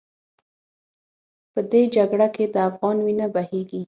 [1.53, 3.79] په دې جګړه کې د افغان وینه بهېږي.